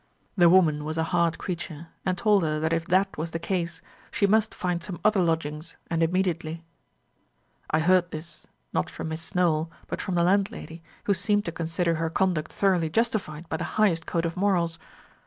The 0.35 0.49
woman 0.49 0.83
was 0.83 0.97
a 0.97 1.03
hard 1.13 1.37
creature, 1.37 1.89
and 2.07 2.17
told 2.17 2.41
her 2.41 2.59
that 2.59 2.73
if 2.73 2.85
that 2.85 3.15
was 3.19 3.29
the 3.29 3.37
case, 3.37 3.83
she 4.09 4.25
must 4.25 4.55
find 4.55 4.81
some 4.81 4.99
other 5.05 5.19
lodgings, 5.21 5.77
and 5.91 6.01
immediately. 6.01 6.63
I 7.69 7.81
heard 7.81 8.09
this, 8.09 8.47
not 8.73 8.89
from 8.89 9.11
Mrs. 9.11 9.35
Nowell, 9.35 9.71
but 9.85 10.01
from 10.01 10.15
the 10.15 10.23
landlady, 10.23 10.81
who 11.03 11.13
seemed 11.13 11.45
to 11.45 11.51
consider 11.51 11.93
her 11.97 12.09
conduct 12.09 12.51
thoroughly 12.51 12.89
justified 12.89 13.47
by 13.47 13.57
the 13.57 13.63
highest 13.77 14.07
code 14.07 14.25
of 14.25 14.35
morals. 14.35 14.79